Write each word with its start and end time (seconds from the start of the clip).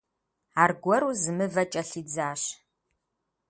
Аргуэру 0.61 1.11
зы 1.21 1.31
мывэ 1.37 1.63
кӀэлъидзащ. 1.71 2.41